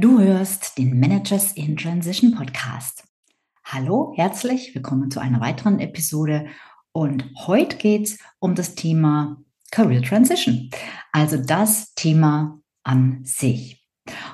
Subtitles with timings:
[0.00, 3.02] Du hörst den Managers in Transition Podcast.
[3.64, 6.46] Hallo, herzlich willkommen zu einer weiteren Episode.
[6.92, 9.38] Und heute geht es um das Thema
[9.72, 10.70] Career Transition,
[11.10, 13.84] also das Thema an sich.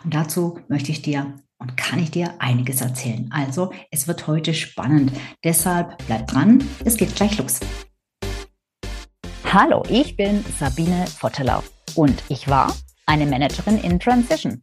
[0.04, 3.30] Und dazu möchte ich dir und kann ich dir einiges erzählen.
[3.32, 5.12] Also, es wird heute spannend.
[5.44, 7.60] Deshalb bleib dran, es geht gleich los.
[9.50, 11.62] Hallo, ich bin Sabine Vottelau
[11.94, 12.76] und ich war
[13.06, 14.62] eine Managerin in Transition.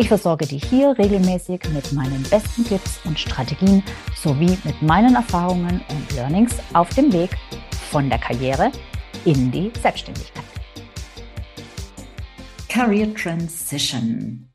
[0.00, 3.82] Ich versorge dich hier regelmäßig mit meinen besten Tipps und Strategien
[4.16, 7.36] sowie mit meinen Erfahrungen und Learnings auf dem Weg
[7.90, 8.72] von der Karriere
[9.26, 10.44] in die Selbstständigkeit.
[12.70, 14.50] Career Transition.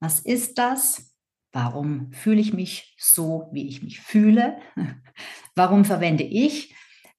[0.00, 1.14] Was ist das?
[1.52, 4.60] Warum fühle ich mich so, wie ich mich fühle?
[5.54, 6.74] Warum verwende ich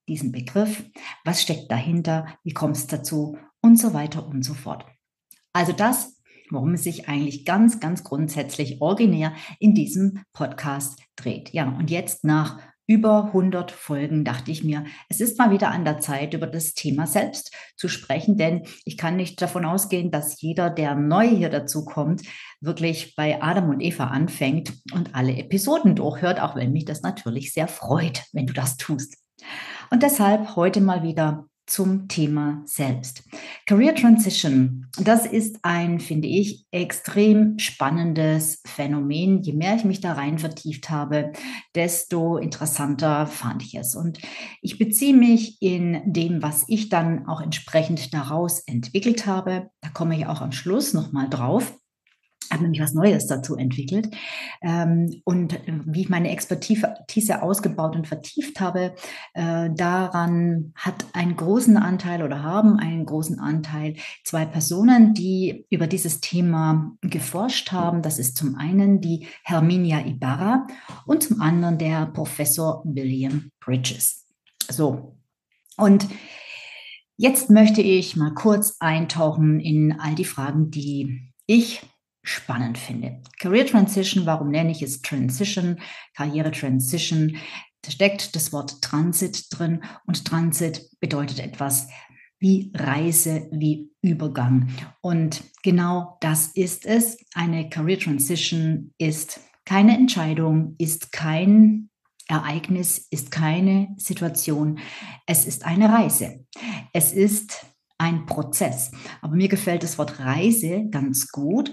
[0.08, 0.84] diesen Begriff?
[1.26, 2.26] Was steckt dahinter?
[2.44, 3.38] Wie kommt es dazu?
[3.62, 4.84] Und so weiter und so fort.
[5.54, 6.21] Also das
[6.52, 11.52] worum es sich eigentlich ganz, ganz grundsätzlich originär in diesem Podcast dreht.
[11.54, 12.60] Ja, und jetzt nach
[12.92, 16.74] über 100 Folgen dachte ich mir, es ist mal wieder an der Zeit, über das
[16.74, 21.50] Thema selbst zu sprechen, denn ich kann nicht davon ausgehen, dass jeder, der neu hier
[21.50, 22.24] dazu kommt,
[22.60, 27.54] wirklich bei Adam und Eva anfängt und alle Episoden durchhört, auch wenn mich das natürlich
[27.54, 29.16] sehr freut, wenn du das tust.
[29.90, 33.24] Und deshalb heute mal wieder zum Thema selbst.
[33.66, 39.42] Career Transition, das ist ein, finde ich, extrem spannendes Phänomen.
[39.42, 41.32] Je mehr ich mich da rein vertieft habe,
[41.76, 43.96] desto interessanter fand ich es.
[43.96, 44.20] Und
[44.62, 49.70] ich beziehe mich in dem, was ich dann auch entsprechend daraus entwickelt habe.
[49.82, 51.81] Da komme ich auch am Schluss nochmal drauf
[52.52, 54.10] habe nämlich was Neues dazu entwickelt.
[54.62, 58.94] Ähm, und äh, wie ich meine Expertise ausgebaut und vertieft habe,
[59.34, 65.88] äh, daran hat einen großen Anteil oder haben einen großen Anteil zwei Personen, die über
[65.88, 68.02] dieses Thema geforscht haben.
[68.02, 70.68] Das ist zum einen die Herminia Ibarra
[71.06, 74.26] und zum anderen der Professor William Bridges.
[74.70, 75.18] So.
[75.78, 76.08] Und
[77.22, 81.84] Jetzt möchte ich mal kurz eintauchen in all die Fragen, die ich
[82.24, 83.22] spannend finde.
[83.40, 85.80] Career Transition, warum nenne ich es Transition?
[86.16, 87.38] Karriere Transition.
[87.82, 91.88] Da steckt das Wort Transit drin und Transit bedeutet etwas
[92.40, 94.70] wie Reise, wie Übergang.
[95.02, 97.18] Und genau das ist es.
[97.34, 101.90] Eine Career Transition ist keine Entscheidung, ist kein
[102.28, 104.80] Ereignis, ist keine Situation.
[105.26, 106.46] Es ist eine Reise.
[106.94, 107.66] Es ist
[107.98, 108.92] ein Prozess.
[109.22, 111.72] Aber mir gefällt das Wort Reise ganz gut,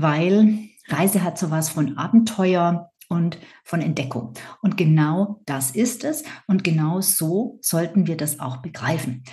[0.00, 0.58] weil
[0.88, 4.34] Reise hat sowas von Abenteuer und von Entdeckung.
[4.62, 6.24] Und genau das ist es.
[6.46, 9.24] Und genau so sollten wir das auch begreifen.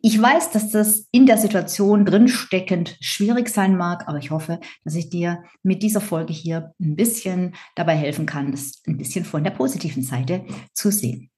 [0.00, 4.94] Ich weiß, dass das in der Situation drinsteckend schwierig sein mag, aber ich hoffe, dass
[4.94, 9.44] ich dir mit dieser Folge hier ein bisschen dabei helfen kann, das ein bisschen von
[9.44, 10.44] der positiven Seite
[10.74, 11.30] zu sehen.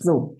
[0.00, 0.36] So,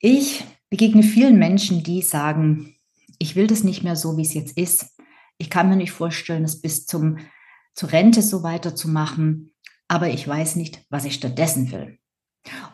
[0.00, 2.74] ich begegne vielen Menschen, die sagen,
[3.20, 4.91] ich will das nicht mehr so, wie es jetzt ist
[5.38, 7.18] ich kann mir nicht vorstellen, es bis zum,
[7.74, 9.52] zur Rente so weiterzumachen,
[9.88, 11.98] aber ich weiß nicht, was ich stattdessen will.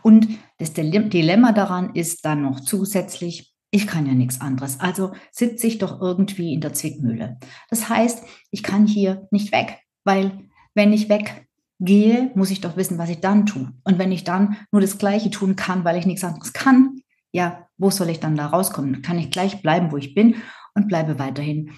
[0.02, 4.80] Und das Dilemma daran ist dann noch zusätzlich, ich kann ja nichts anderes.
[4.80, 7.38] Also sitze ich doch irgendwie in der Zwickmühle.
[7.68, 12.98] Das heißt, ich kann hier nicht weg, weil wenn ich weggehe, muss ich doch wissen,
[12.98, 13.72] was ich dann tue.
[13.84, 17.00] Und wenn ich dann nur das Gleiche tun kann, weil ich nichts anderes kann,
[17.32, 19.02] ja, wo soll ich dann da rauskommen?
[19.02, 20.36] Kann ich gleich bleiben, wo ich bin
[20.74, 21.72] und bleibe weiterhin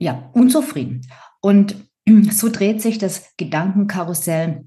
[0.00, 1.02] ja, unzufrieden.
[1.40, 1.76] Und
[2.30, 4.66] so dreht sich das Gedankenkarussell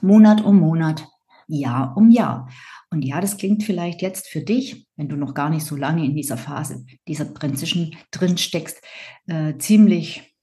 [0.00, 1.08] Monat um Monat,
[1.48, 2.48] Jahr um Jahr.
[2.90, 6.04] Und ja, das klingt vielleicht jetzt für dich, wenn du noch gar nicht so lange
[6.04, 8.82] in dieser Phase, dieser Transition drin steckst,
[9.26, 10.36] äh, ziemlich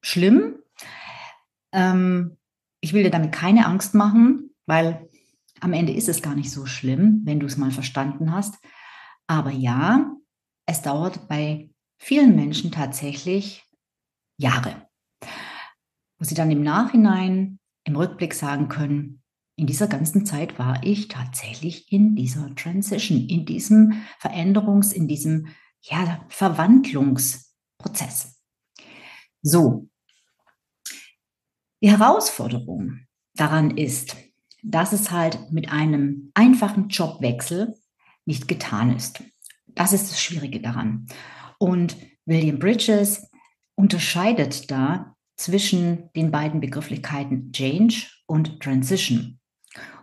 [0.00, 0.56] schlimm.
[1.72, 2.36] Ähm,
[2.80, 5.08] ich will dir damit keine Angst machen, weil
[5.60, 8.56] am Ende ist es gar nicht so schlimm, wenn du es mal verstanden hast.
[9.26, 10.12] Aber ja,
[10.66, 11.71] es dauert bei
[12.02, 13.64] vielen Menschen tatsächlich
[14.36, 14.88] Jahre,
[16.18, 19.22] wo sie dann im Nachhinein, im Rückblick sagen können,
[19.54, 25.46] in dieser ganzen Zeit war ich tatsächlich in dieser Transition, in diesem Veränderungs-, in diesem
[25.82, 28.42] ja, Verwandlungsprozess.
[29.42, 29.88] So,
[31.82, 34.16] die Herausforderung daran ist,
[34.64, 37.76] dass es halt mit einem einfachen Jobwechsel
[38.24, 39.22] nicht getan ist.
[39.68, 41.06] Das ist das Schwierige daran.
[41.62, 43.30] Und William Bridges
[43.76, 49.38] unterscheidet da zwischen den beiden Begrifflichkeiten Change und Transition.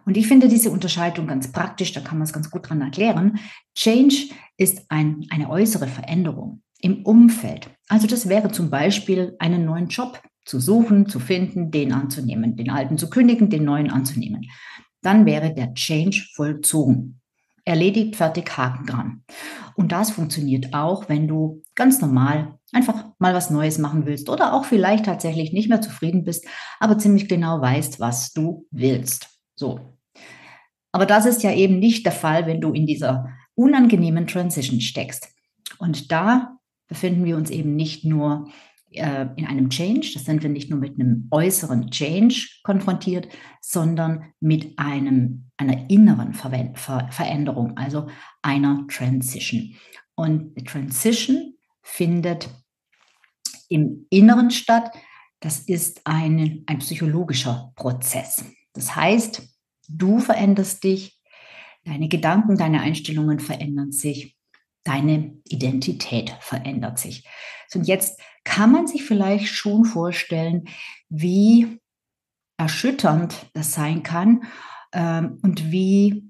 [0.06, 3.40] Und ich finde diese Unterscheidung ganz praktisch, da kann man es ganz gut dran erklären.
[3.76, 7.70] Change ist ein, eine äußere Veränderung im Umfeld.
[7.90, 12.70] Also das wäre zum Beispiel einen neuen Job zu suchen, zu finden, den anzunehmen, den
[12.70, 14.50] alten zu kündigen, den neuen anzunehmen.
[15.02, 17.19] Dann wäre der Change vollzogen.
[17.70, 19.24] Erledigt, fertig, Haken dran.
[19.76, 24.54] Und das funktioniert auch, wenn du ganz normal einfach mal was Neues machen willst oder
[24.54, 26.46] auch vielleicht tatsächlich nicht mehr zufrieden bist,
[26.80, 29.30] aber ziemlich genau weißt, was du willst.
[29.56, 29.98] So.
[30.92, 35.30] Aber das ist ja eben nicht der Fall, wenn du in dieser unangenehmen Transition steckst.
[35.78, 36.58] Und da
[36.88, 38.50] befinden wir uns eben nicht nur
[38.92, 43.28] äh, in einem Change, das sind wir nicht nur mit einem äußeren Change konfrontiert,
[43.62, 48.08] sondern mit einem, einer inneren Ver Ver Veränderung, also
[48.42, 49.76] einer Transition.
[50.16, 52.50] Und die Transition findet
[53.70, 54.92] im Inneren statt.
[55.40, 58.44] Das ist ein, ein psychologischer Prozess.
[58.74, 59.42] Das heißt,
[59.88, 61.22] du veränderst dich,
[61.86, 64.36] deine Gedanken, deine Einstellungen verändern sich,
[64.84, 67.28] deine Identität verändert sich.
[67.76, 70.68] und jetzt kann man sich vielleicht schon vorstellen,
[71.10, 71.80] wie
[72.58, 74.44] erschütternd das sein kann
[74.94, 76.30] ähm, und wie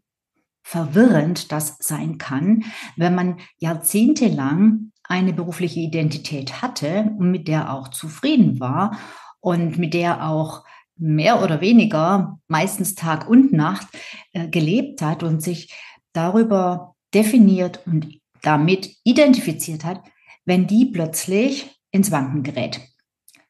[0.61, 2.63] verwirrend das sein kann,
[2.95, 8.99] wenn man jahrzehntelang eine berufliche Identität hatte und mit der auch zufrieden war
[9.39, 10.63] und mit der auch
[10.95, 13.87] mehr oder weniger, meistens Tag und Nacht,
[14.33, 15.73] äh, gelebt hat und sich
[16.13, 20.03] darüber definiert und damit identifiziert hat,
[20.45, 22.81] wenn die plötzlich ins Wanken gerät.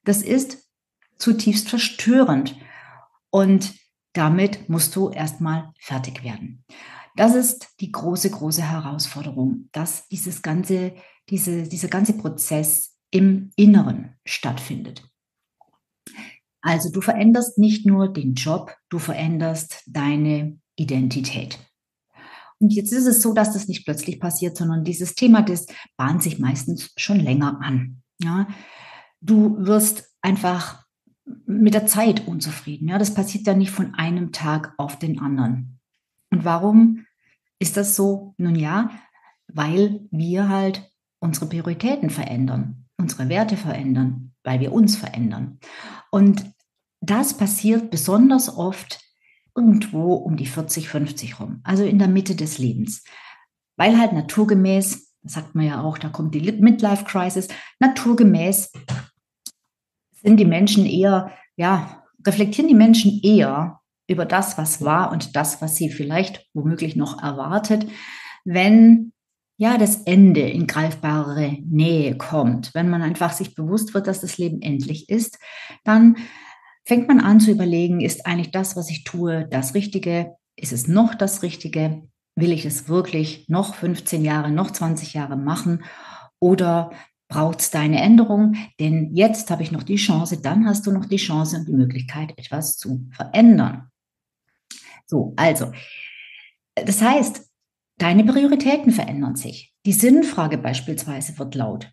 [0.04, 0.70] Das ist
[1.18, 2.56] zutiefst verstörend
[3.30, 3.74] und
[4.14, 6.64] damit musst du erstmal fertig werden.
[7.16, 10.96] Das ist die große, große Herausforderung, dass dieses ganze,
[11.30, 15.04] diese, dieser ganze Prozess im Inneren stattfindet.
[16.62, 21.60] Also du veränderst nicht nur den Job, du veränderst deine Identität.
[22.60, 25.66] Und jetzt ist es so, dass das nicht plötzlich passiert, sondern dieses Thema, das
[25.96, 28.02] bahnt sich meistens schon länger an.
[28.22, 28.48] Ja,
[29.22, 30.86] du wirst einfach
[31.46, 32.90] mit der Zeit unzufrieden.
[32.90, 35.80] Ja, das passiert ja nicht von einem Tag auf den anderen.
[36.32, 37.06] Und warum
[37.60, 38.34] ist das so?
[38.38, 38.90] Nun ja,
[39.48, 45.60] weil wir halt unsere Prioritäten verändern, unsere Werte verändern, weil wir uns verändern.
[46.12, 46.54] Und
[47.02, 49.00] das passiert besonders oft
[49.56, 53.04] irgendwo um die 40, 50 rum, also in der Mitte des Lebens.
[53.78, 57.48] Weil halt naturgemäß, das sagt man ja auch, da kommt die Midlife Crisis,
[57.80, 58.72] naturgemäß
[60.22, 65.62] sind die Menschen eher, ja, reflektieren die Menschen eher über das, was war und das,
[65.62, 67.88] was sie vielleicht womöglich noch erwartet,
[68.44, 69.14] wenn
[69.58, 74.38] ja das Ende in greifbare Nähe kommt, wenn man einfach sich bewusst wird, dass das
[74.38, 75.38] Leben endlich ist,
[75.84, 76.16] dann
[76.86, 80.36] fängt man an zu überlegen, ist eigentlich das, was ich tue, das Richtige?
[80.56, 82.04] Ist es noch das Richtige?
[82.40, 85.84] Will ich es wirklich noch 15 Jahre, noch 20 Jahre machen?
[86.40, 86.92] Oder
[87.28, 88.56] braucht es da eine Änderung?
[88.80, 91.74] Denn jetzt habe ich noch die Chance, dann hast du noch die Chance und die
[91.74, 93.90] Möglichkeit, etwas zu verändern.
[95.06, 95.72] So, also,
[96.76, 97.50] das heißt,
[97.98, 99.74] deine Prioritäten verändern sich.
[99.86, 101.92] Die Sinnfrage beispielsweise wird laut.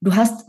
[0.00, 0.46] Du hast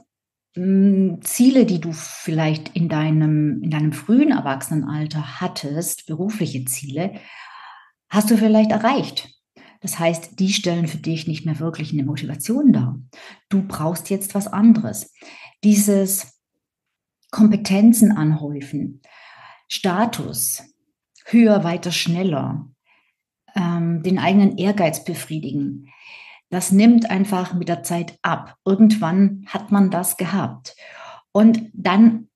[0.55, 7.13] hm, Ziele, die du vielleicht in deinem, in deinem frühen Erwachsenenalter hattest, berufliche Ziele,
[8.09, 9.29] hast du vielleicht erreicht.
[9.81, 12.99] Das heißt, die stellen für dich nicht mehr wirklich eine Motivation dar.
[13.47, 15.13] Du brauchst jetzt was anderes.
[15.63, 16.41] Dieses
[17.31, 19.01] Kompetenzen anhäufen,
[19.67, 20.63] Status,
[21.25, 22.67] höher, weiter, schneller,
[23.55, 25.89] ähm, den eigenen Ehrgeiz befriedigen,
[26.49, 28.57] das nimmt einfach mit der Zeit ab.
[28.65, 30.75] Irgendwann hat man das gehabt.
[31.31, 32.29] Und dann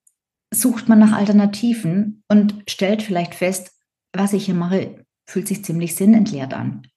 [0.53, 3.71] sucht man nach Alternativen und stellt vielleicht fest,
[4.13, 6.87] was ich hier mache, fühlt sich ziemlich sinnentleert an.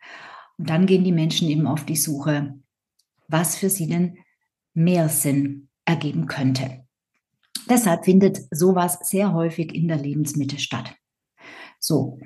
[0.58, 2.58] Und dann gehen die Menschen eben auf die Suche,
[3.28, 4.18] was für sie denn
[4.74, 6.84] mehr Sinn ergeben könnte.
[7.68, 10.94] Deshalb findet sowas sehr häufig in der Lebensmitte statt.
[11.80, 12.18] So,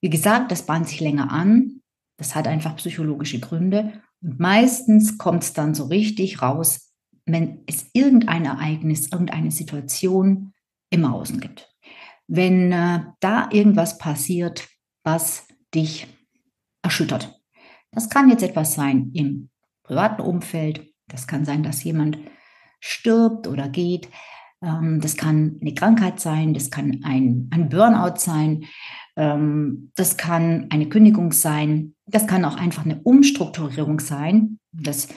[0.00, 1.82] wie gesagt, das bahnt sich länger an.
[2.16, 4.02] Das hat einfach psychologische Gründe.
[4.20, 6.92] Und meistens kommt es dann so richtig raus,
[7.24, 10.52] wenn es irgendein Ereignis, irgendeine Situation
[10.90, 11.72] im Außen gibt.
[12.26, 14.68] Wenn äh, da irgendwas passiert,
[15.04, 16.06] was dich
[16.82, 17.40] erschüttert.
[17.90, 19.50] Das kann jetzt etwas sein im
[19.82, 20.92] privaten Umfeld.
[21.08, 22.18] Das kann sein, dass jemand
[22.80, 24.08] stirbt oder geht.
[24.62, 28.64] Ähm, das kann eine Krankheit sein, das kann ein, ein Burnout sein,
[29.16, 34.58] ähm, das kann eine Kündigung sein, das kann auch einfach eine Umstrukturierung sein.
[34.72, 35.08] Das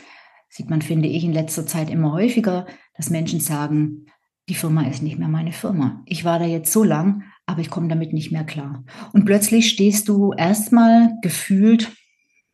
[0.50, 2.66] sieht man, finde ich, in letzter Zeit immer häufiger,
[2.96, 4.08] dass Menschen sagen,
[4.48, 6.04] die Firma ist nicht mehr meine Firma.
[6.06, 8.84] Ich war da jetzt so lang, aber ich komme damit nicht mehr klar.
[9.14, 11.92] Und plötzlich stehst du erstmal gefühlt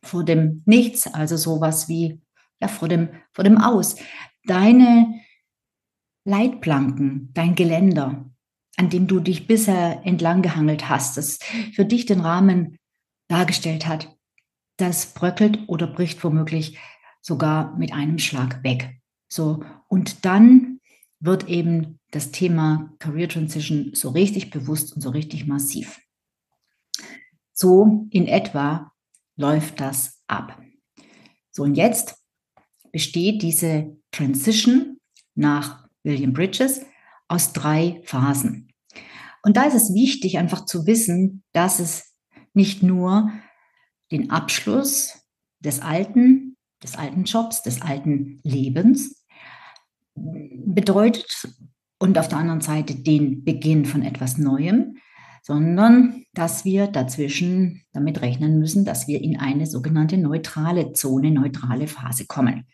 [0.02, 2.20] vor dem Nichts, also sowas wie
[2.60, 3.96] ja vor dem vor dem Aus.
[4.44, 5.20] Deine
[6.24, 8.30] Leitplanken, dein Geländer,
[8.76, 11.38] an dem du dich bisher entlang gehangelt hast, das
[11.72, 12.78] für dich den Rahmen
[13.28, 14.16] dargestellt hat,
[14.76, 16.78] das bröckelt oder bricht womöglich
[17.20, 19.00] sogar mit einem Schlag weg.
[19.28, 20.80] So und dann
[21.20, 25.98] wird eben das Thema Career Transition so richtig bewusst und so richtig massiv.
[27.52, 28.92] So in etwa
[29.36, 30.60] läuft das ab.
[31.50, 32.14] So und jetzt
[32.92, 34.98] besteht diese Transition
[35.34, 36.82] nach William Bridges
[37.28, 38.68] aus drei Phasen.
[39.42, 42.14] Und da ist es wichtig, einfach zu wissen, dass es
[42.52, 43.32] nicht nur
[44.10, 45.14] den Abschluss
[45.60, 49.24] des alten, des alten Jobs, des alten Lebens
[50.14, 51.48] bedeutet
[52.02, 54.96] und auf der anderen Seite den Beginn von etwas Neuem,
[55.40, 61.86] sondern dass wir dazwischen damit rechnen müssen, dass wir in eine sogenannte neutrale Zone, neutrale
[61.86, 62.66] Phase kommen.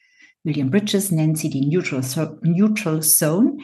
[0.45, 3.59] William Bridges nennt sie die Neutral, Neutral Zone.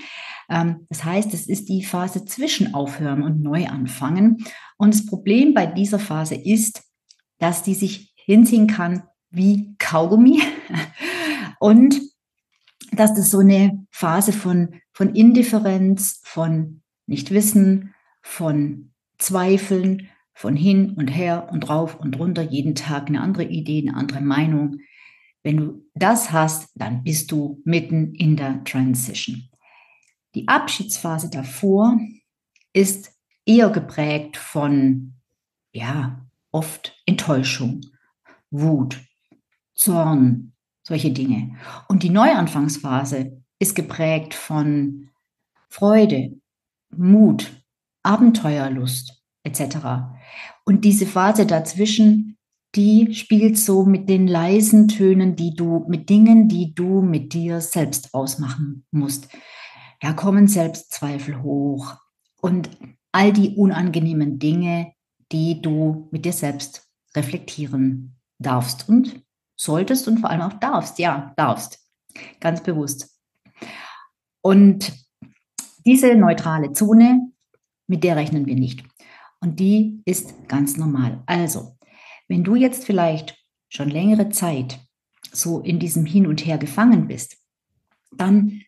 [0.50, 4.44] Ähm, das heißt, es ist die Phase zwischen Aufhören und Neuanfangen.
[4.76, 6.83] Und das Problem bei dieser Phase ist,
[7.38, 10.42] dass die sich hinziehen kann wie Kaugummi
[11.59, 12.02] und
[12.92, 21.09] dass das so eine Phase von, von Indifferenz, von Nichtwissen, von Zweifeln, von hin und
[21.09, 24.79] her und drauf und runter, jeden Tag eine andere Idee, eine andere Meinung,
[25.43, 29.51] wenn du das hast, dann bist du mitten in der Transition.
[30.35, 32.01] Die Abschiedsphase davor
[32.73, 33.13] ist
[33.45, 35.15] eher geprägt von,
[35.73, 37.83] ja, oft Enttäuschung,
[38.51, 39.01] Wut,
[39.75, 41.57] Zorn, solche Dinge.
[41.89, 45.09] Und die Neuanfangsphase ist geprägt von
[45.68, 46.38] Freude,
[46.94, 47.64] Mut,
[48.02, 49.76] Abenteuerlust etc.
[50.64, 52.35] Und diese Phase dazwischen
[52.75, 57.61] die spielt so mit den leisen Tönen, die du, mit Dingen, die du mit dir
[57.61, 59.28] selbst ausmachen musst.
[60.00, 61.97] Da kommen Selbstzweifel hoch
[62.40, 62.71] und
[63.12, 64.92] all die unangenehmen Dinge,
[65.30, 69.23] die du mit dir selbst reflektieren darfst und
[69.56, 70.99] solltest und vor allem auch darfst.
[70.99, 71.78] Ja, darfst.
[72.40, 73.13] Ganz bewusst.
[74.45, 74.93] Und
[75.87, 77.33] diese neutrale Zone,
[77.87, 78.85] mit der rechnen wir nicht.
[79.41, 81.23] Und die ist ganz normal.
[81.25, 81.79] Also,
[82.29, 84.81] wenn du jetzt vielleicht schon längere Zeit
[85.33, 87.39] so in diesem Hin und Her gefangen bist,
[88.13, 88.61] dann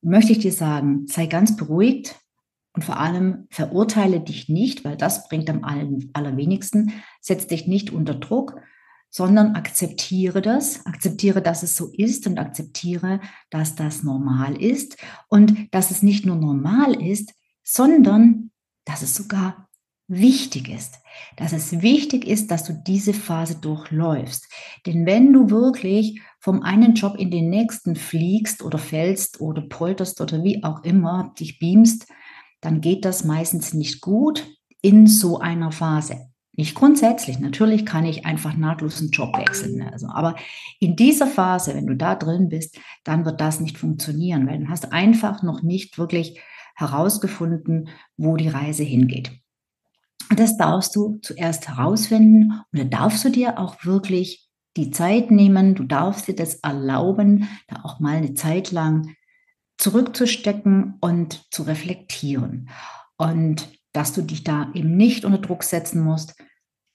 [0.00, 2.16] möchte ich dir sagen, sei ganz beruhigt
[2.72, 5.64] und vor allem verurteile dich nicht, weil das bringt am
[6.14, 6.92] allerwenigsten.
[7.20, 8.58] Setz dich nicht unter Druck,
[9.10, 14.96] sondern akzeptiere das, akzeptiere, dass es so ist und akzeptiere, dass das normal ist
[15.28, 17.32] und dass es nicht nur normal ist,
[17.64, 18.50] sondern
[18.84, 19.68] dass es sogar
[20.08, 20.96] wichtig ist,
[21.36, 24.48] dass es wichtig ist, dass du diese Phase durchläufst.
[24.86, 30.20] Denn wenn du wirklich vom einen Job in den nächsten fliegst oder fällst oder polterst
[30.20, 32.06] oder wie auch immer dich beamst,
[32.60, 34.46] dann geht das meistens nicht gut
[34.80, 36.27] in so einer Phase.
[36.58, 39.76] Nicht grundsätzlich, natürlich kann ich einfach nahtlos einen Job wechseln.
[39.76, 39.92] Ne?
[39.92, 40.34] Also, aber
[40.80, 44.68] in dieser Phase, wenn du da drin bist, dann wird das nicht funktionieren, weil du
[44.68, 46.40] hast einfach noch nicht wirklich
[46.74, 49.30] herausgefunden, wo die Reise hingeht.
[50.34, 55.76] Das darfst du zuerst herausfinden und dann darfst du dir auch wirklich die Zeit nehmen,
[55.76, 59.14] du darfst dir das erlauben, da auch mal eine Zeit lang
[59.76, 62.68] zurückzustecken und zu reflektieren.
[63.16, 66.34] Und dass du dich da eben nicht unter Druck setzen musst,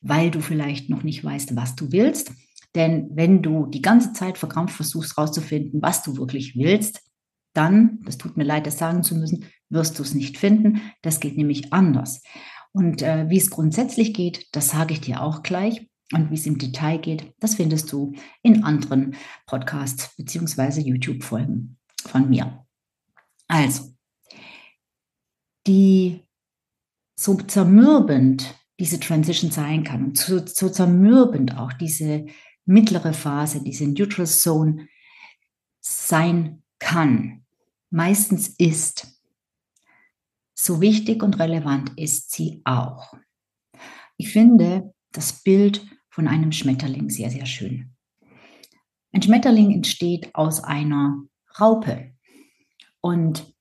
[0.04, 2.32] weil du vielleicht noch nicht weißt, was du willst.
[2.76, 7.02] Denn wenn du die ganze Zeit verkrampft versuchst herauszufinden, was du wirklich willst,
[7.54, 10.82] dann, das tut mir leid, das sagen zu müssen, wirst du es nicht finden.
[11.02, 12.22] Das geht nämlich anders.
[12.72, 15.88] Und äh, wie es grundsätzlich geht, das sage ich dir auch gleich.
[16.12, 19.16] Und wie es im Detail geht, das findest du in anderen
[19.48, 20.82] Podcasts bzw.
[20.82, 22.66] YouTube-Folgen von mir.
[23.48, 23.96] Also,
[25.66, 26.22] die
[27.16, 32.26] so zermürbend diese Transition sein kann und so, so zermürbend auch diese
[32.66, 34.90] mittlere Phase, diese Neutral Zone
[35.80, 37.46] sein kann,
[37.90, 39.08] meistens ist,
[40.54, 43.14] so wichtig und relevant ist sie auch.
[44.18, 47.96] Ich finde das Bild von einem Schmetterling sehr, sehr schön.
[49.14, 51.24] Ein Schmetterling entsteht aus einer
[51.58, 52.14] Raupe.
[53.00, 53.56] Und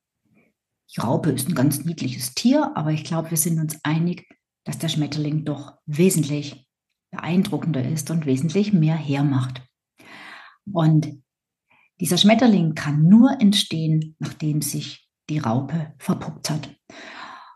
[0.96, 4.26] die Raupe ist ein ganz niedliches Tier, aber ich glaube, wir sind uns einig,
[4.64, 6.66] dass der Schmetterling doch wesentlich
[7.10, 9.62] beeindruckender ist und wesentlich mehr hermacht.
[10.70, 11.22] Und
[12.00, 16.74] dieser Schmetterling kann nur entstehen, nachdem sich die Raupe verpuppt hat.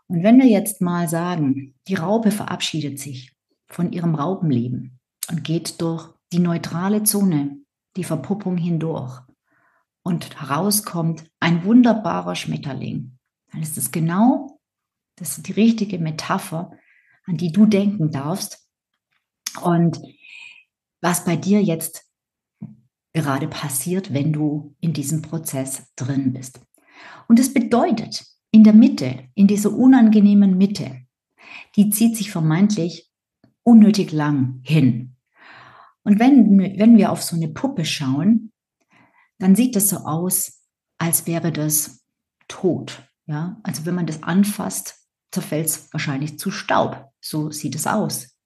[0.07, 3.35] Und wenn wir jetzt mal sagen, die Raupe verabschiedet sich
[3.67, 4.99] von ihrem Raupenleben
[5.29, 7.57] und geht durch die neutrale Zone,
[7.97, 9.19] die Verpuppung hindurch
[10.03, 13.17] und herauskommt ein wunderbarer Schmetterling,
[13.51, 14.61] dann ist das genau
[15.17, 16.71] das die richtige Metapher,
[17.27, 18.67] an die du denken darfst.
[19.61, 20.01] Und
[21.01, 22.05] was bei dir jetzt
[23.13, 26.59] gerade passiert, wenn du in diesem Prozess drin bist.
[27.27, 31.01] Und es bedeutet, in der Mitte, in dieser unangenehmen Mitte,
[31.75, 33.11] die zieht sich vermeintlich
[33.63, 35.15] unnötig lang hin.
[36.03, 38.53] Und wenn, wenn wir auf so eine Puppe schauen,
[39.39, 40.63] dann sieht das so aus,
[40.97, 42.05] als wäre das
[42.47, 43.03] tot.
[43.25, 47.11] Ja, also wenn man das anfasst, zerfällt es wahrscheinlich zu Staub.
[47.27, 48.37] So sieht es aus.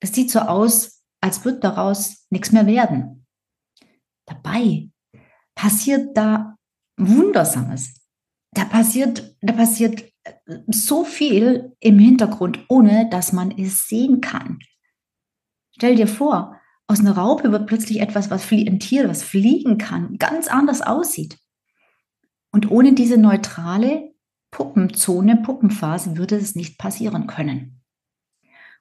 [0.00, 3.26] Es sieht so aus, als wird daraus nichts mehr werden.
[4.24, 4.88] Dabei
[5.54, 6.56] passiert da
[6.96, 8.00] Wundersames.
[8.52, 10.32] Da passiert, da passiert äh,
[10.68, 14.60] so viel im Hintergrund, ohne dass man es sehen kann.
[15.72, 20.16] Stell dir vor, aus einer Raupe wird plötzlich etwas, was ein Tier, was fliegen kann,
[20.16, 21.38] ganz anders aussieht.
[22.50, 24.14] Und ohne diese neutrale
[24.50, 27.79] Puppenzone, Puppenphase würde es nicht passieren können.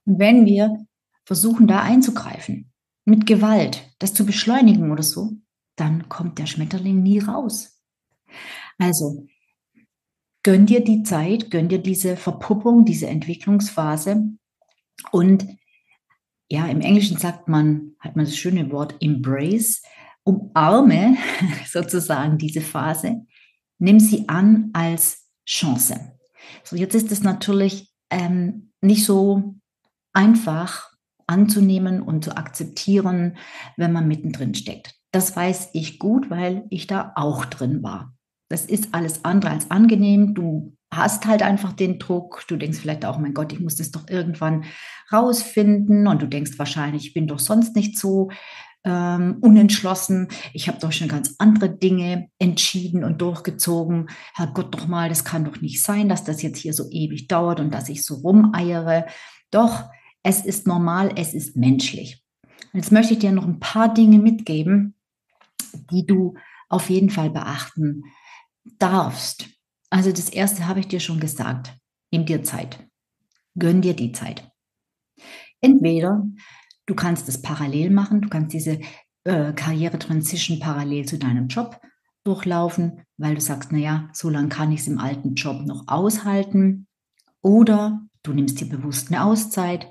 [0.06, 0.86] Und wenn wir
[1.25, 2.72] versuchen, da einzugreifen,
[3.06, 5.34] mit Gewalt, das zu beschleunigen oder so,
[5.75, 7.82] dann kommt der Schmetterling nie raus.
[8.77, 9.27] Also,
[10.44, 14.29] gönn dir die Zeit, gönn dir diese Verpuppung, diese Entwicklungsphase
[15.12, 15.48] und
[16.51, 19.84] ja, im Englischen sagt man, hat man das schöne Wort embrace,
[20.24, 21.18] umarme
[21.68, 23.25] sozusagen diese Phase,
[23.77, 26.18] nimm sie an als Chance.
[26.63, 29.59] So, jetzt ist es natürlich ähm, nicht so
[30.20, 30.92] einfach
[31.28, 33.38] anzunehmen und zu akzeptieren,
[33.77, 34.96] wenn man mittendrin steckt.
[35.12, 38.14] Das weiß ich gut, weil ich da auch drin war.
[38.50, 40.34] Das ist alles andere als angenehm.
[40.34, 42.44] Du hast halt einfach den Druck.
[42.50, 44.66] Du denkst vielleicht auch, mein Gott, ich muss das doch irgendwann
[45.12, 46.05] rausfinden.
[46.05, 48.29] Und du denkst wahrscheinlich, ich bin doch sonst nicht so
[48.84, 50.27] ähm, unentschlossen.
[50.51, 54.10] Ich habe doch schon ganz andere Dinge entschieden und durchgezogen.
[54.34, 57.62] Herrgott doch mal, das kann doch nicht sein, dass das jetzt hier so ewig dauert
[57.62, 59.05] und dass ich so rumeiere.
[59.51, 59.86] Doch,
[60.24, 62.24] es ist normal, es ist menschlich.
[62.74, 64.96] Und jetzt möchte ich dir noch ein paar Dinge mitgeben,
[65.92, 66.36] die du
[66.68, 68.03] auf jeden Fall beachten
[68.77, 69.50] darfst.
[69.90, 71.75] Also das erste habe ich dir schon gesagt.
[72.12, 72.88] Nimm dir Zeit.
[73.58, 74.51] Gönn dir die Zeit.
[75.62, 76.24] Entweder
[76.90, 78.79] Du kannst es parallel machen, du kannst diese
[79.24, 81.79] äh, Karriere-Transition parallel zu deinem Job
[82.24, 86.88] durchlaufen, weil du sagst, naja, so lange kann ich es im alten Job noch aushalten.
[87.44, 89.88] Oder du nimmst dir bewusst eine Auszeit,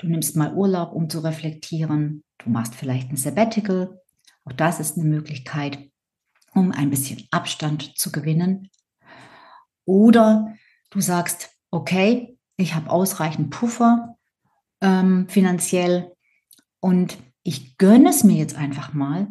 [0.00, 4.00] du nimmst mal Urlaub, um zu reflektieren, du machst vielleicht ein Sabbatical.
[4.44, 5.90] Auch das ist eine Möglichkeit,
[6.54, 8.70] um ein bisschen Abstand zu gewinnen.
[9.84, 10.54] Oder
[10.90, 14.16] du sagst, okay, ich habe ausreichend Puffer
[14.80, 16.12] ähm, finanziell,
[16.80, 19.28] und ich gönne es mir jetzt einfach mal,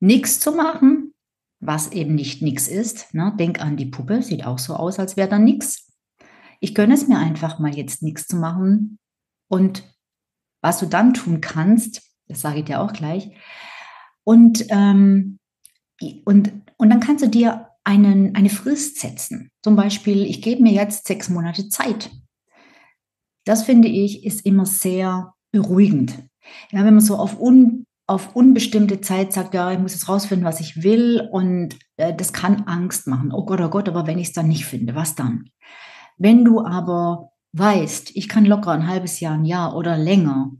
[0.00, 1.14] nichts zu machen,
[1.60, 3.14] was eben nicht nichts ist.
[3.14, 3.34] Ne?
[3.38, 5.90] Denk an die Puppe, sieht auch so aus, als wäre da nichts.
[6.60, 8.98] Ich gönne es mir einfach mal jetzt nichts zu machen.
[9.48, 9.84] Und
[10.62, 13.30] was du dann tun kannst, das sage ich dir auch gleich.
[14.24, 15.38] Und, ähm,
[16.24, 19.50] und, und dann kannst du dir einen, eine Frist setzen.
[19.62, 22.10] Zum Beispiel, ich gebe mir jetzt sechs Monate Zeit.
[23.44, 26.18] Das finde ich ist immer sehr beruhigend.
[26.72, 30.46] Ja, wenn man so auf, un, auf unbestimmte Zeit sagt, ja, ich muss jetzt rausfinden,
[30.46, 33.32] was ich will und äh, das kann Angst machen.
[33.32, 35.50] Oh Gott, oh Gott, aber wenn ich es dann nicht finde, was dann?
[36.18, 40.52] Wenn du aber weißt, ich kann locker ein halbes Jahr, ein Jahr oder länger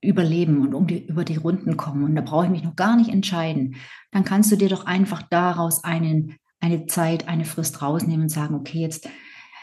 [0.00, 2.96] überleben und um die, über die Runden kommen und da brauche ich mich noch gar
[2.96, 3.76] nicht entscheiden,
[4.12, 8.54] dann kannst du dir doch einfach daraus einen, eine Zeit, eine Frist rausnehmen und sagen,
[8.54, 9.08] okay, jetzt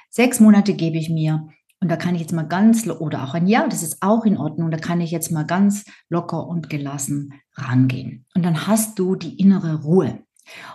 [0.09, 1.47] sechs Monate gebe ich mir
[1.83, 4.37] und da kann ich jetzt mal ganz, oder auch ein Ja, das ist auch in
[4.37, 8.25] Ordnung, da kann ich jetzt mal ganz locker und gelassen rangehen.
[8.33, 10.23] Und dann hast du die innere Ruhe.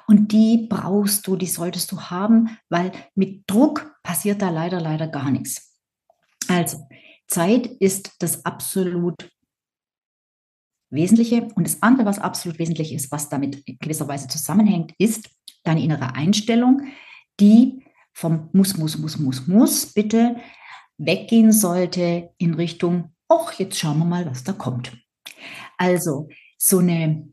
[0.07, 5.09] Und die brauchst du, die solltest du haben, weil mit Druck passiert da leider, leider
[5.09, 5.68] gar nichts.
[6.49, 6.87] Also,
[7.29, 9.31] Zeit ist das absolut
[10.91, 11.49] Wesentliche.
[11.55, 15.29] Und das andere, was absolut wesentlich ist, was damit in gewisser Weise zusammenhängt, ist
[15.65, 16.89] deine innere Einstellung,
[17.39, 17.85] die
[18.15, 20.37] vom muss, muss, muss, muss, muss bitte
[20.97, 24.99] weggehen sollte in Richtung, ach, jetzt schauen wir mal, was da kommt.
[25.77, 27.29] Also so eine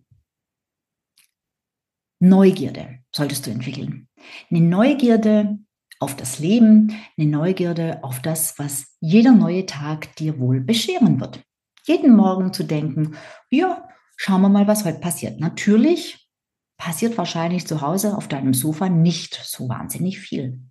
[2.19, 4.08] Neugierde solltest du entwickeln.
[4.51, 5.60] Eine Neugierde
[6.00, 11.44] auf das Leben, eine Neugierde auf das, was jeder neue Tag dir wohl bescheren wird.
[11.86, 13.16] Jeden Morgen zu denken,
[13.50, 15.40] ja, schauen wir mal, was heute passiert.
[15.40, 16.30] Natürlich
[16.78, 20.62] passiert wahrscheinlich zu Hause auf deinem Sofa nicht so wahnsinnig viel.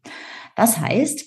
[0.57, 1.25] Das heißt,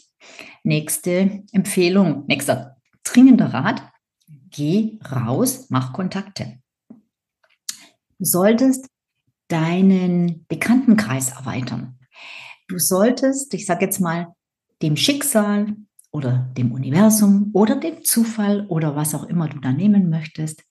[0.64, 3.84] nächste Empfehlung, nächster dringender Rat,
[4.28, 6.60] geh raus, mach Kontakte.
[8.20, 8.88] Du solltest
[9.48, 11.97] deinen Bekanntenkreis erweitern.
[12.68, 14.34] Du solltest, ich sage jetzt mal,
[14.82, 15.76] dem Schicksal
[16.12, 20.64] oder dem Universum oder dem Zufall oder was auch immer du da nehmen möchtest,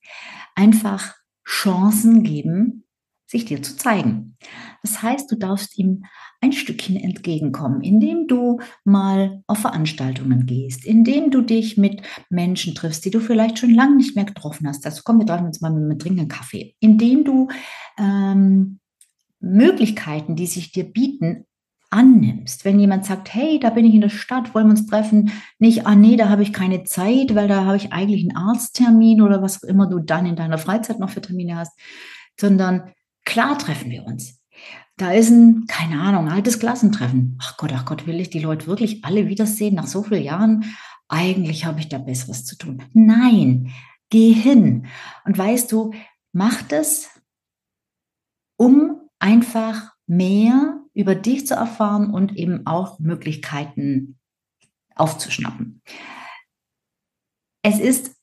[0.55, 2.83] einfach Chancen geben,
[3.25, 4.37] sich dir zu zeigen.
[4.81, 6.05] Das heißt, du darfst ihm
[6.39, 13.03] ein Stückchen entgegenkommen, indem du mal auf Veranstaltungen gehst, indem du dich mit Menschen triffst,
[13.05, 14.85] die du vielleicht schon lange nicht mehr getroffen hast.
[14.85, 16.75] Also komm, wir treffen uns mal mit, mit trinken Kaffee.
[16.79, 17.49] Indem du
[17.97, 18.79] ähm,
[19.39, 21.45] Möglichkeiten, die sich dir bieten,
[21.89, 22.65] annimmst.
[22.65, 25.31] Wenn jemand sagt, hey, da bin ich in der Stadt, wollen wir uns treffen?
[25.59, 29.21] Nicht, ah nee, da habe ich keine Zeit, weil da habe ich eigentlich einen Arzttermin
[29.21, 31.77] oder was auch immer du dann in deiner Freizeit noch für Termine hast,
[32.39, 32.91] sondern
[33.25, 34.39] klar treffen wir uns.
[34.97, 37.37] Da ist ein, keine Ahnung, altes Klassentreffen.
[37.41, 40.65] Ach Gott, ach Gott, will ich die Leute wirklich alle wiedersehen nach so vielen Jahren?
[41.07, 42.83] Eigentlich habe ich da Besseres zu tun.
[42.93, 43.71] Nein,
[44.09, 44.87] geh hin.
[45.23, 45.93] Und weißt du,
[46.33, 47.09] mach das,
[48.57, 54.17] um einfach mehr über dich zu erfahren und eben auch Möglichkeiten
[54.95, 55.83] aufzuschnappen.
[57.61, 58.15] Es ist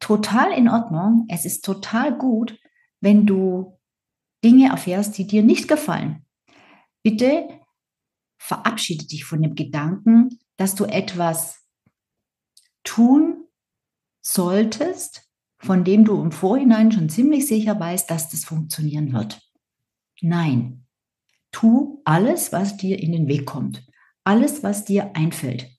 [0.00, 2.58] total in Ordnung, es ist total gut,
[3.00, 3.78] wenn du
[4.42, 6.24] Dinge erfährst, die dir nicht gefallen.
[7.02, 7.46] Bitte
[8.38, 11.68] verabschiede dich von dem Gedanken, dass du etwas
[12.84, 13.44] tun
[14.22, 19.42] solltest, von dem du im Vorhinein schon ziemlich sicher weißt, dass das funktionieren wird.
[20.22, 20.87] Nein,
[21.52, 23.86] Tu alles, was dir in den Weg kommt.
[24.24, 25.70] Alles, was dir einfällt.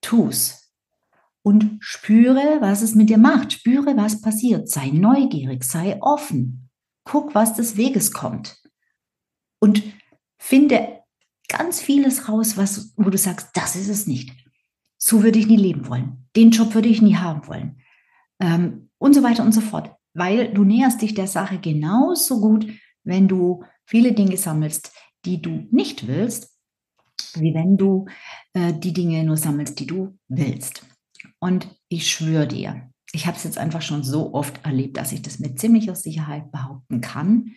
[0.00, 0.72] Tu's.
[1.42, 3.52] Und spüre, was es mit dir macht.
[3.52, 4.68] Spüre, was passiert.
[4.68, 6.70] Sei neugierig, sei offen.
[7.04, 8.62] Guck, was des Weges kommt.
[9.60, 9.82] Und
[10.38, 11.00] finde
[11.48, 14.32] ganz vieles raus, was, wo du sagst, das ist es nicht.
[14.98, 16.28] So würde ich nie leben wollen.
[16.36, 17.80] Den Job würde ich nie haben wollen.
[18.40, 19.94] Ähm, und so weiter und so fort.
[20.14, 22.66] Weil du näherst dich der Sache genauso gut,
[23.04, 24.92] wenn du viele Dinge sammelst,
[25.24, 26.56] die du nicht willst,
[27.34, 28.06] wie wenn du
[28.52, 30.84] äh, die Dinge nur sammelst, die du willst.
[31.38, 35.22] Und ich schwöre dir, ich habe es jetzt einfach schon so oft erlebt, dass ich
[35.22, 37.54] das mit ziemlicher Sicherheit behaupten kann,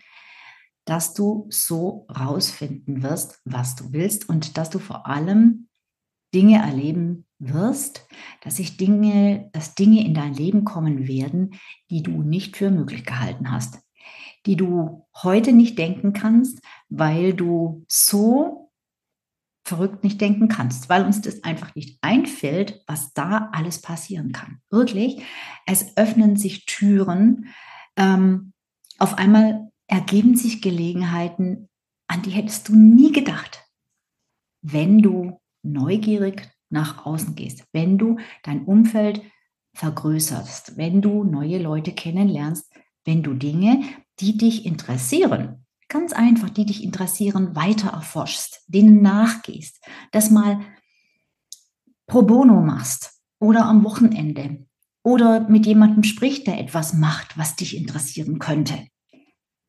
[0.86, 5.68] dass du so rausfinden wirst, was du willst und dass du vor allem
[6.34, 8.08] Dinge erleben wirst,
[8.42, 11.56] dass sich Dinge, dass Dinge in dein Leben kommen werden,
[11.90, 13.80] die du nicht für möglich gehalten hast
[14.46, 18.72] die du heute nicht denken kannst, weil du so
[19.64, 24.60] verrückt nicht denken kannst, weil uns das einfach nicht einfällt, was da alles passieren kann.
[24.70, 25.24] Wirklich,
[25.66, 27.48] es öffnen sich Türen,
[27.98, 28.54] ähm,
[29.00, 31.70] auf einmal ergeben sich Gelegenheiten,
[32.08, 33.64] an die hättest du nie gedacht,
[34.62, 39.22] wenn du neugierig nach außen gehst, wenn du dein Umfeld
[39.74, 42.72] vergrößerst, wenn du neue Leute kennenlernst,
[43.04, 43.84] wenn du Dinge,
[44.20, 50.60] die dich interessieren, ganz einfach, die dich interessieren, weiter erforschst, denen nachgehst, das mal
[52.08, 54.66] pro bono machst oder am Wochenende
[55.04, 58.88] oder mit jemandem spricht, der etwas macht, was dich interessieren könnte.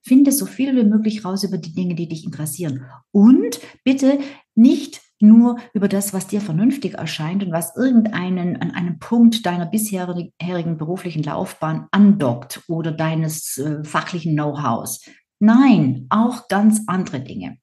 [0.02, 2.86] Finde so viel wie möglich raus über die Dinge, die dich interessieren.
[3.10, 4.20] Und bitte
[4.54, 9.66] nicht nur über das, was dir vernünftig erscheint und was irgendeinen an einem Punkt deiner
[9.66, 15.04] bisherigen beruflichen Laufbahn andockt oder deines äh, fachlichen Know-hows.
[15.38, 17.58] Nein, auch ganz andere Dinge.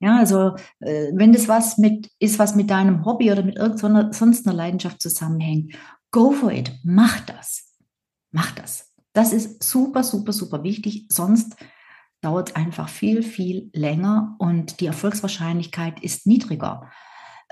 [0.00, 4.12] Ja, also äh, wenn das was mit ist, was mit deinem Hobby oder mit irgendeiner
[4.12, 5.74] sonst einer Leidenschaft zusammenhängt,
[6.10, 7.72] go for it, mach das,
[8.30, 8.92] mach das.
[9.12, 11.06] Das ist super, super, super wichtig.
[11.08, 11.56] Sonst
[12.26, 16.90] dauert einfach viel, viel länger und die Erfolgswahrscheinlichkeit ist niedriger,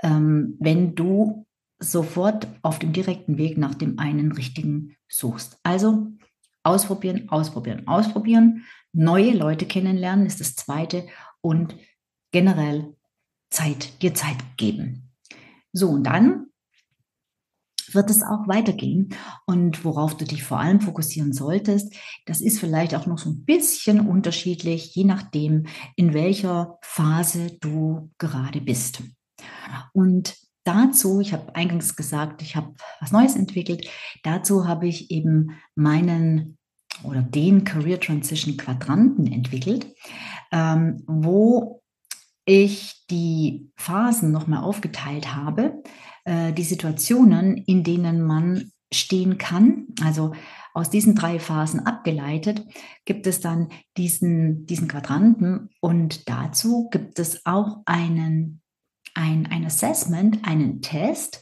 [0.03, 1.47] ähm, wenn du
[1.79, 5.59] sofort auf dem direkten Weg nach dem einen richtigen suchst.
[5.63, 6.07] Also
[6.63, 8.65] ausprobieren, ausprobieren, ausprobieren.
[8.91, 11.07] Neue Leute kennenlernen ist das zweite
[11.39, 11.77] und
[12.33, 12.97] generell
[13.49, 15.13] Zeit, dir Zeit geben.
[15.71, 16.47] So, und dann
[17.95, 19.09] wird es auch weitergehen.
[19.45, 21.93] Und worauf du dich vor allem fokussieren solltest,
[22.25, 28.11] das ist vielleicht auch noch so ein bisschen unterschiedlich, je nachdem, in welcher Phase du
[28.17, 29.01] gerade bist.
[29.93, 33.87] Und dazu, ich habe eingangs gesagt, ich habe was Neues entwickelt.
[34.23, 36.57] Dazu habe ich eben meinen
[37.03, 39.93] oder den Career Transition Quadranten entwickelt,
[40.51, 41.81] ähm, wo
[42.45, 45.81] ich die Phasen nochmal aufgeteilt habe,
[46.25, 49.87] äh, die Situationen, in denen man stehen kann.
[50.03, 50.33] Also
[50.73, 52.65] aus diesen drei Phasen abgeleitet
[53.05, 58.61] gibt es dann diesen, diesen Quadranten und dazu gibt es auch einen,
[59.13, 61.41] ein, ein Assessment, einen Test,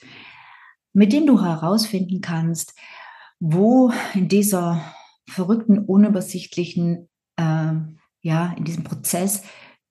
[0.94, 2.78] mit dem du herausfinden kannst,
[3.40, 4.94] wo in dieser
[5.28, 7.74] verrückten, unübersichtlichen, äh,
[8.22, 9.44] ja, in diesem Prozess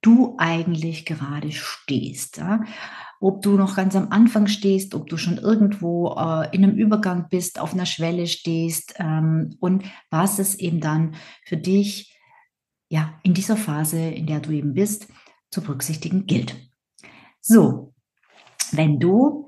[0.02, 2.36] du eigentlich gerade stehst.
[2.36, 2.64] Ja?
[3.22, 7.28] Ob du noch ganz am Anfang stehst, ob du schon irgendwo äh, in einem Übergang
[7.30, 12.18] bist, auf einer Schwelle stehst ähm, und was es eben dann für dich
[12.88, 15.06] ja in dieser Phase, in der du eben bist,
[15.52, 16.56] zu berücksichtigen gilt.
[17.40, 17.94] So,
[18.72, 19.46] wenn du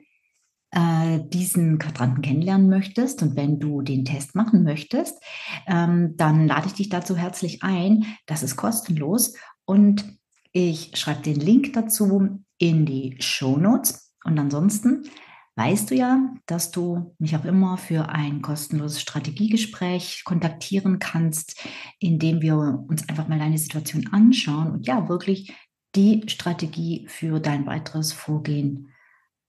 [0.70, 5.20] äh, diesen Quadranten kennenlernen möchtest und wenn du den Test machen möchtest,
[5.66, 8.04] ähm, dann lade ich dich dazu herzlich ein.
[8.26, 9.34] Das ist kostenlos
[9.64, 10.04] und
[10.52, 14.12] ich schreibe den Link dazu in die Show Notes.
[14.24, 15.04] Und ansonsten
[15.56, 21.62] weißt du ja, dass du mich auch immer für ein kostenloses Strategiegespräch kontaktieren kannst,
[21.98, 25.54] indem wir uns einfach mal deine Situation anschauen und ja, wirklich
[25.94, 28.92] die Strategie für dein weiteres Vorgehen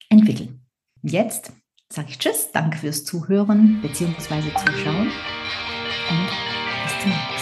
[0.10, 0.62] entwickeln.
[1.02, 1.52] Jetzt
[1.91, 4.41] sage ich Tschüss, danke fürs Zuhören bzw.
[4.54, 5.12] Zuschauen
[6.10, 6.30] und
[6.84, 7.35] bis zum nächsten Mal.